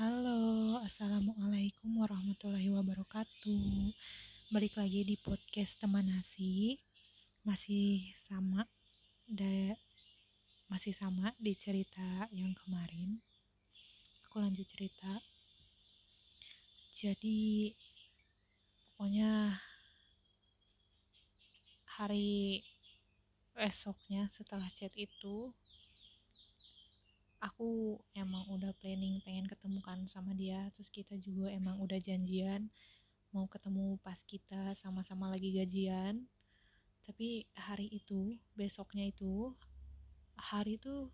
[0.00, 3.92] Halo, Assalamualaikum warahmatullahi wabarakatuh.
[4.48, 6.80] Balik lagi di podcast teman nasi.
[7.44, 8.64] Masih sama
[9.28, 9.76] da,
[10.72, 13.20] Masih sama di cerita yang kemarin.
[14.24, 15.20] Aku lanjut cerita.
[16.96, 17.76] Jadi
[18.96, 19.60] Pokoknya
[22.00, 22.64] Hari
[23.60, 25.52] Esoknya setelah chat itu
[27.46, 32.66] aku emang udah planning pengen ketemu kan sama dia terus kita juga emang udah janjian
[33.36, 36.24] mau ketemu pas kita sama-sama lagi gajian.
[37.04, 39.52] Tapi hari itu besoknya itu
[40.40, 41.12] hari itu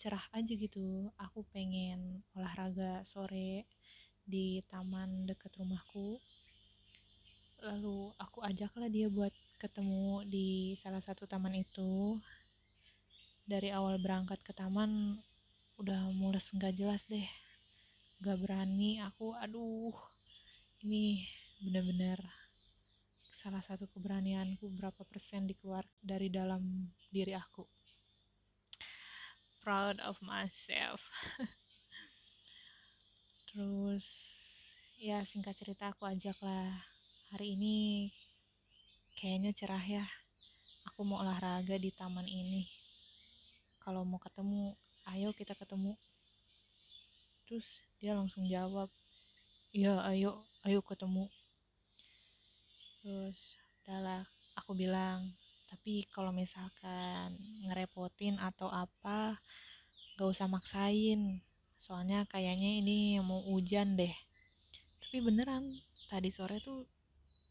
[0.00, 1.12] cerah aja gitu.
[1.20, 3.68] Aku pengen olahraga sore
[4.24, 6.16] di taman deket rumahku.
[7.60, 12.16] Lalu aku ajaklah dia buat ketemu di salah satu taman itu.
[13.44, 15.20] Dari awal berangkat ke taman
[15.74, 17.26] udah mules nggak jelas deh.
[18.22, 19.94] Nggak berani aku aduh
[20.86, 21.26] ini
[21.58, 22.20] bener-bener
[23.44, 27.66] salah satu keberanianku berapa persen dikeluar dari dalam diri aku.
[29.60, 31.00] Proud of myself.
[33.52, 34.06] Terus
[34.96, 36.88] ya singkat cerita aku ajak lah.
[37.36, 38.08] Hari ini
[39.12, 40.04] kayaknya cerah ya.
[40.92, 42.64] Aku mau olahraga di taman ini.
[43.80, 44.72] Kalau mau ketemu
[45.12, 45.92] ayo kita ketemu.
[47.44, 47.66] Terus
[48.00, 48.88] dia langsung jawab
[49.74, 51.28] iya ayo ayo ketemu.
[53.04, 54.24] Terus udahlah
[54.56, 55.36] aku bilang.
[55.68, 57.34] Tapi kalau misalkan
[57.66, 59.36] ngerepotin atau apa
[60.16, 61.42] gak usah maksain.
[61.76, 64.14] Soalnya kayaknya ini mau hujan deh.
[65.04, 65.66] Tapi beneran
[66.08, 66.88] tadi sore tuh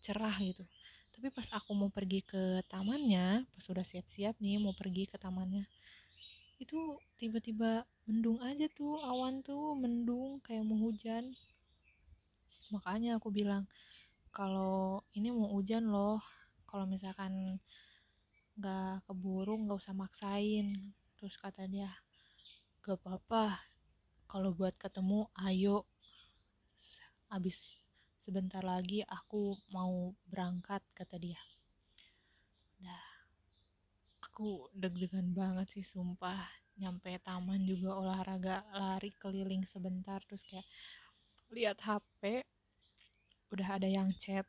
[0.02, 0.66] cerah gitu.
[1.14, 5.64] Tapi pas aku mau pergi ke tamannya pas udah siap-siap nih mau pergi ke tamannya
[6.62, 11.34] itu tiba-tiba mendung aja tuh awan tuh mendung kayak mau hujan.
[12.70, 13.66] Makanya aku bilang
[14.34, 16.19] kalau ini mau hujan loh
[16.66, 17.62] kalau misalkan
[18.58, 20.94] nggak keburu nggak usah maksain.
[21.18, 21.90] Terus kata dia
[22.84, 23.64] gak apa-apa
[24.28, 25.88] kalau buat ketemu ayo.
[27.31, 27.80] Abis
[28.28, 31.40] sebentar lagi aku mau berangkat kata dia.
[32.84, 33.12] Dah
[34.34, 36.50] aku deg-degan banget sih sumpah.
[36.82, 40.66] Nyampe taman juga olahraga lari keliling sebentar terus kayak
[41.54, 42.42] lihat HP
[43.54, 44.42] udah ada yang chat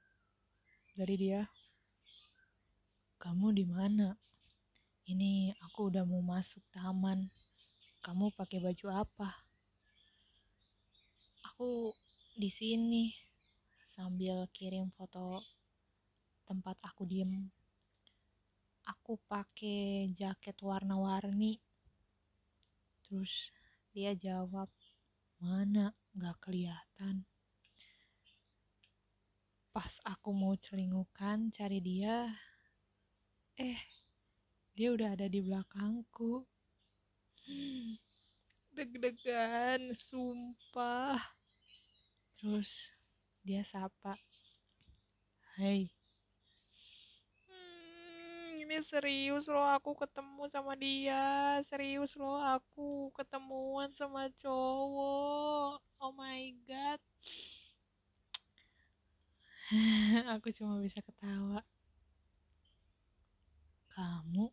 [0.96, 1.44] dari dia
[3.20, 4.16] kamu di mana?
[5.04, 7.28] Ini aku udah mau masuk taman.
[8.00, 9.44] Kamu pakai baju apa?
[11.52, 11.92] Aku
[12.40, 13.12] di sini
[13.92, 15.44] sambil kirim foto
[16.48, 17.52] tempat aku diem
[18.84, 21.60] aku pakai jaket warna-warni.
[23.04, 23.52] Terus
[23.92, 24.68] dia jawab
[25.40, 25.92] mana?
[26.14, 27.26] Gak kelihatan.
[29.74, 32.30] Pas aku mau celingukan cari dia
[33.58, 33.82] eh
[34.74, 36.46] dia udah ada di belakangku.
[38.74, 41.18] Deg-degan sumpah.
[42.38, 42.94] Terus
[43.44, 44.18] dia sapa
[45.54, 45.93] hai
[48.64, 51.60] ini serius loh aku ketemu sama dia.
[51.68, 55.84] Serius loh aku ketemuan sama cowok.
[56.00, 56.96] Oh my god.
[60.36, 61.60] Aku cuma bisa ketawa.
[63.92, 64.48] Kamu?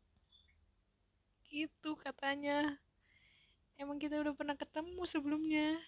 [1.47, 2.79] Gitu katanya.
[3.79, 5.79] Emang kita udah pernah ketemu sebelumnya.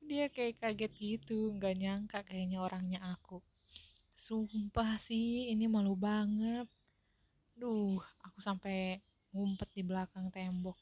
[0.00, 3.44] Dia kayak kaget gitu nggak nyangka kayaknya orangnya aku.
[4.16, 6.68] Sumpah sih ini malu banget
[7.58, 9.02] Duh, aku sampai
[9.34, 10.78] ngumpet di belakang tembok.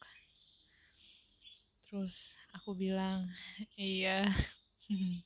[1.89, 3.33] Terus aku bilang,
[3.81, 4.29] iya.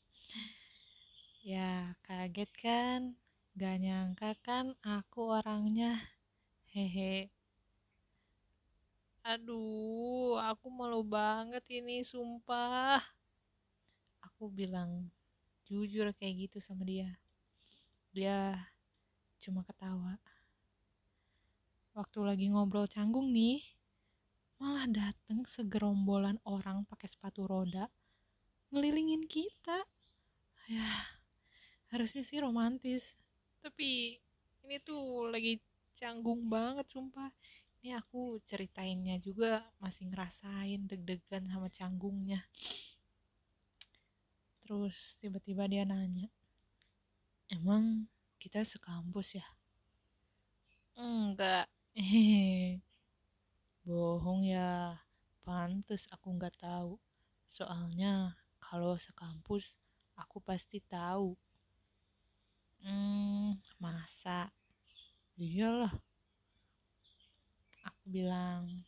[1.50, 3.00] ya, kaget kan?
[3.59, 5.99] Gak nyangka kan aku orangnya.
[6.71, 7.34] Hehe.
[9.27, 13.03] Aduh, aku malu banget ini, sumpah.
[14.22, 15.10] Aku bilang
[15.66, 17.10] jujur kayak gitu sama dia.
[18.15, 18.54] Dia
[19.42, 20.15] cuma ketawa
[21.91, 23.63] waktu lagi ngobrol canggung nih
[24.60, 27.89] malah dateng segerombolan orang pakai sepatu roda
[28.71, 29.83] ngelilingin kita.
[30.71, 30.87] Ya
[31.91, 33.19] harusnya sih romantis.
[33.65, 34.21] Tapi
[34.63, 35.59] ini tuh lagi
[35.98, 37.33] canggung banget sumpah.
[37.81, 42.45] Ini aku ceritainnya juga masih ngerasain deg-degan sama canggungnya.
[44.63, 46.28] Terus tiba-tiba dia nanya
[47.51, 48.07] emang
[48.39, 49.47] kita sekampus ya?
[50.95, 51.66] Enggak
[53.87, 54.95] bohong ya
[55.42, 56.95] pantes aku nggak tahu.
[57.51, 59.75] Soalnya kalau sekampus
[60.15, 61.34] aku pasti tahu.
[62.81, 64.54] Hmm, masa?
[65.34, 65.92] Iyalah.
[67.91, 68.86] Aku bilang,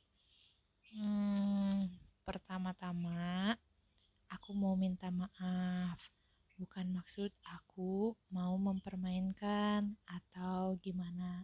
[0.95, 1.91] hmm,
[2.23, 3.57] pertama-tama
[4.31, 5.99] aku mau minta maaf.
[6.57, 11.43] Bukan maksud aku mau mempermainkan atau gimana.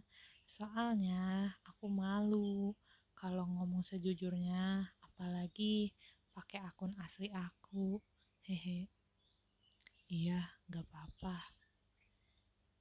[0.59, 2.75] Soalnya aku malu
[3.15, 5.95] kalau ngomong sejujurnya, apalagi
[6.35, 7.95] pakai akun asli aku.
[8.43, 8.91] Hehe.
[10.11, 11.55] Iya, gak apa-apa.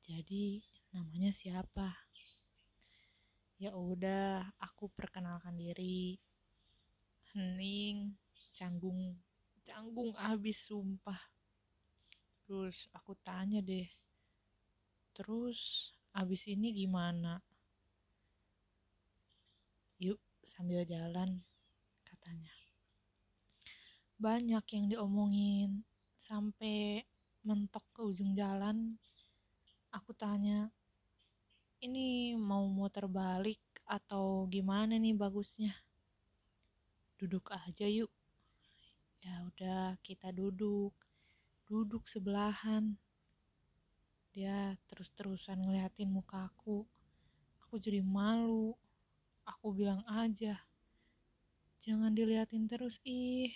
[0.03, 0.59] Jadi,
[0.91, 1.95] namanya siapa?
[3.63, 6.19] Ya udah, aku perkenalkan diri.
[7.31, 8.19] Hening,
[8.59, 9.23] canggung,
[9.63, 11.31] canggung abis sumpah.
[12.43, 13.87] Terus aku tanya deh,
[15.15, 17.39] terus abis ini gimana?
[19.99, 21.43] Yuk, sambil jalan,
[22.07, 22.55] katanya.
[24.15, 25.83] Banyak yang diomongin,
[26.23, 27.03] sampai
[27.43, 28.95] mentok ke ujung jalan.
[29.91, 30.71] Aku tanya,
[31.83, 35.75] ini mau muter balik atau gimana nih bagusnya?
[37.19, 38.15] Duduk aja yuk.
[39.19, 40.95] Ya udah, kita duduk.
[41.67, 42.95] Duduk sebelahan.
[44.31, 46.87] Dia terus-terusan ngeliatin mukaku.
[47.67, 48.79] Aku jadi malu.
[49.49, 50.61] Aku bilang aja,
[51.81, 53.49] jangan diliatin terus ih.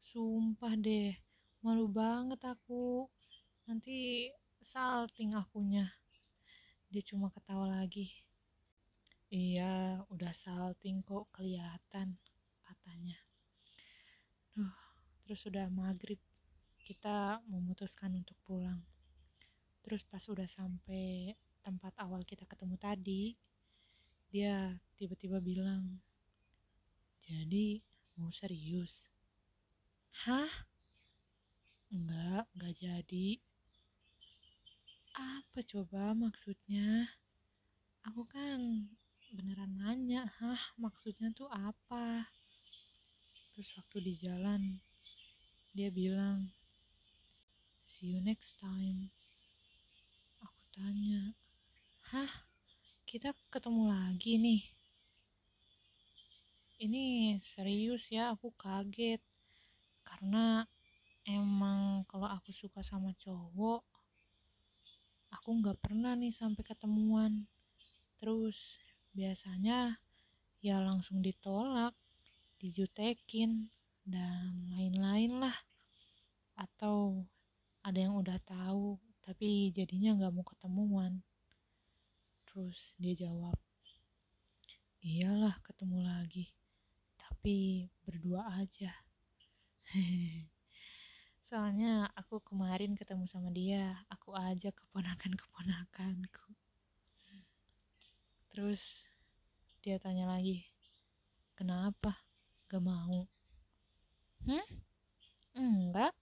[0.00, 1.12] Sumpah deh,
[1.60, 3.04] malu banget aku.
[3.68, 4.28] Nanti
[4.64, 5.92] salting akunya.
[6.88, 8.08] Dia cuma ketawa lagi.
[9.28, 12.16] Iya, udah salting kok kelihatan,
[12.64, 13.20] katanya.
[14.56, 14.72] Duh,
[15.28, 16.20] terus udah maghrib.
[16.80, 18.80] Kita memutuskan untuk pulang.
[19.84, 23.36] Terus pas udah sampai tempat awal kita ketemu tadi,
[24.34, 26.02] dia tiba-tiba bilang,
[27.22, 27.78] jadi
[28.18, 29.06] mau serius?
[30.26, 30.66] Hah?
[31.94, 33.38] Enggak, enggak jadi.
[35.14, 37.14] Apa coba maksudnya?
[38.10, 38.90] Aku kan
[39.30, 42.26] beneran nanya, hah maksudnya tuh apa?
[43.54, 44.82] Terus waktu di jalan,
[45.78, 46.50] dia bilang,
[47.86, 49.14] see you next time.
[50.42, 51.38] Aku tanya,
[52.10, 52.50] hah
[53.14, 54.62] kita ketemu lagi nih.
[56.82, 59.22] Ini serius ya, aku kaget.
[60.02, 60.66] Karena
[61.22, 63.86] emang kalau aku suka sama cowok,
[65.30, 67.46] aku nggak pernah nih sampai ketemuan.
[68.18, 68.82] Terus
[69.14, 70.02] biasanya
[70.58, 71.94] ya langsung ditolak,
[72.58, 73.70] dijutekin,
[74.02, 75.54] dan lain-lain lah.
[76.58, 77.30] Atau
[77.78, 81.22] ada yang udah tahu, tapi jadinya nggak mau ketemuan.
[82.54, 83.58] Terus dia jawab,
[85.02, 86.54] iyalah ketemu lagi,
[87.18, 88.94] tapi berdua aja.
[91.50, 96.54] Soalnya aku kemarin ketemu sama dia, aku aja keponakan-keponakanku.
[98.54, 99.02] Terus
[99.82, 100.62] dia tanya lagi,
[101.58, 102.22] kenapa
[102.70, 103.26] gak mau?
[104.46, 104.66] Hmm?
[105.58, 106.14] Enggak.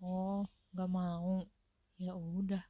[0.00, 1.44] Oh, gak mau.
[2.00, 2.64] Ya udah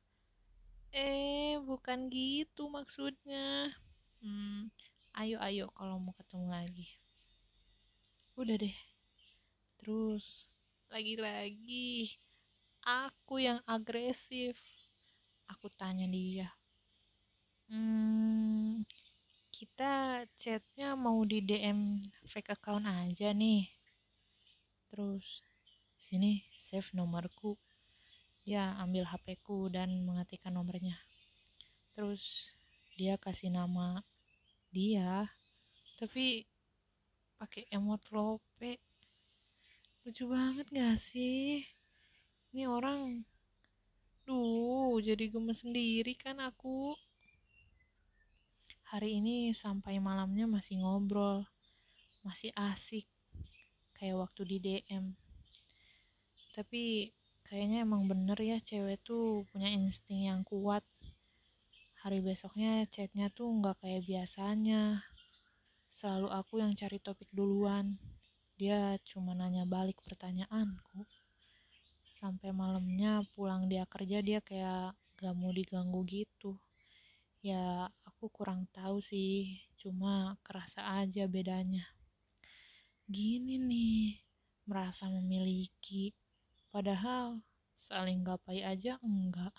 [0.94, 3.72] eh bukan gitu maksudnya.
[4.20, 4.68] Hmm,
[5.16, 6.86] ayo ayo kalau mau ketemu lagi.
[8.36, 8.76] Udah deh.
[9.80, 10.52] Terus
[10.92, 12.20] lagi-lagi
[12.84, 14.60] aku yang agresif.
[15.48, 16.52] Aku tanya dia
[17.70, 18.84] hmm,
[19.54, 23.70] kita chatnya mau di DM fake account aja nih.
[24.90, 25.42] Terus
[25.96, 27.56] sini save nomorku.
[28.44, 31.00] Dia ambil HP-ku dan mengetikkan nomornya.
[31.94, 32.50] Terus
[32.98, 34.02] dia kasih nama
[34.74, 35.30] dia,
[35.94, 36.42] tapi
[37.38, 38.82] pakai emot lope.
[40.02, 41.62] Lucu banget gak sih?
[42.50, 43.22] Ini orang,
[44.26, 46.98] duh, jadi gemes sendiri kan aku.
[48.90, 51.46] Hari ini sampai malamnya masih ngobrol,
[52.26, 53.06] masih asik,
[53.94, 55.14] kayak waktu di DM.
[56.58, 57.10] Tapi
[57.46, 60.82] kayaknya emang bener ya cewek tuh punya insting yang kuat
[62.04, 65.00] hari besoknya chatnya tuh nggak kayak biasanya.
[65.88, 67.96] Selalu aku yang cari topik duluan.
[68.60, 71.08] Dia cuma nanya balik pertanyaanku.
[72.12, 76.60] Sampai malamnya pulang dia kerja dia kayak gak mau diganggu gitu.
[77.40, 79.64] Ya aku kurang tahu sih.
[79.80, 81.88] Cuma kerasa aja bedanya.
[83.08, 84.20] Gini nih
[84.68, 86.12] merasa memiliki.
[86.68, 87.40] Padahal
[87.72, 89.56] saling gapai aja enggak.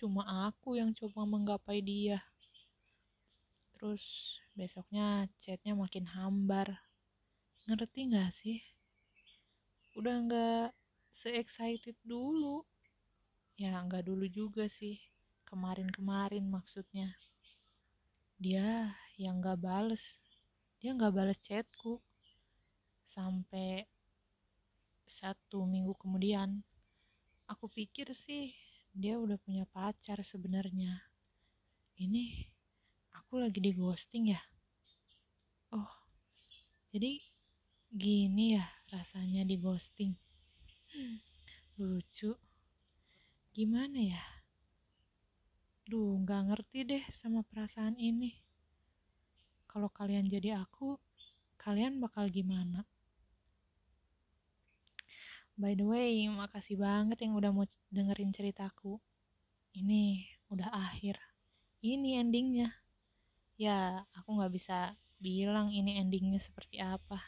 [0.00, 2.24] Cuma aku yang coba menggapai dia.
[3.76, 6.80] Terus besoknya chatnya makin hambar.
[7.68, 8.64] ngerti gak sih?
[9.92, 10.72] Udah nggak
[11.12, 12.64] se-excited dulu.
[13.60, 15.04] Ya nggak dulu juga sih.
[15.44, 17.20] Kemarin-kemarin maksudnya.
[18.40, 20.16] Dia yang nggak bales.
[20.80, 22.00] Dia nggak bales chatku.
[23.04, 23.84] Sampai
[25.04, 26.64] satu minggu kemudian.
[27.44, 28.56] Aku pikir sih
[28.90, 31.06] dia udah punya pacar sebenarnya.
[32.00, 32.48] Ini
[33.14, 34.40] aku lagi di ghosting ya?
[35.70, 36.00] Oh
[36.90, 37.22] jadi
[37.94, 40.18] gini ya rasanya di ghosting.
[41.78, 42.34] Lucu.
[43.54, 44.22] Gimana ya?
[45.86, 48.34] Duh nggak ngerti deh sama perasaan ini.
[49.70, 50.98] Kalau kalian jadi aku
[51.54, 52.82] kalian bakal gimana
[55.60, 58.96] by the way makasih banget yang udah mau dengerin ceritaku.
[59.76, 61.20] Ini udah akhir.
[61.84, 62.72] Ini endingnya.
[63.60, 67.20] Ya aku nggak bisa bilang ini endingnya seperti apa.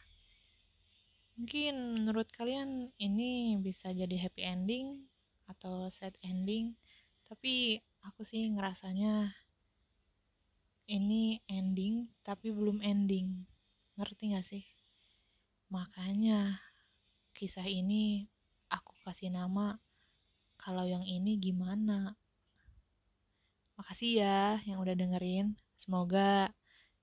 [1.36, 5.04] Mungkin menurut kalian ini bisa jadi happy ending
[5.44, 6.72] atau sad ending
[7.28, 9.32] tapi aku sih ngerasanya
[10.88, 13.44] ini ending tapi belum ending.
[14.00, 14.64] Ngerti gak sih?
[15.68, 16.71] Makanya
[17.42, 18.30] kisah ini
[18.70, 19.75] aku kasih nama
[20.54, 22.14] kalau yang ini gimana?
[23.75, 25.58] Makasih ya yang udah dengerin.
[25.75, 26.54] Semoga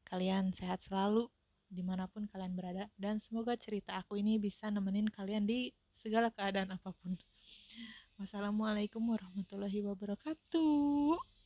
[0.08, 1.27] kalian sehat selalu
[1.67, 6.31] di mana pun kalian berada dan semoga cerita aku ini bisa nemenin kalian di segala
[6.31, 7.19] keadaan apa pun.
[8.15, 11.38] Wassalamualaikum warahmatullahi wabarakatuh